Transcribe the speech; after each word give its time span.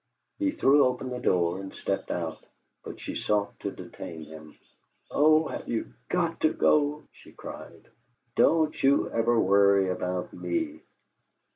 He 0.39 0.49
threw 0.49 0.83
open 0.83 1.11
the 1.11 1.19
door 1.19 1.59
and 1.59 1.71
stepped 1.75 2.09
out, 2.09 2.43
but 2.83 2.99
she 2.99 3.13
sought 3.13 3.59
to 3.59 3.69
detain 3.69 4.23
him. 4.25 4.57
"Oh, 5.11 5.47
have 5.47 5.67
you 5.69 5.93
GOT 6.09 6.39
to 6.39 6.53
go?" 6.53 7.03
she 7.11 7.31
cried. 7.33 7.87
"Don't 8.35 8.81
you 8.81 9.11
ever 9.11 9.39
worry 9.39 9.89
about 9.89 10.33
me." 10.33 10.81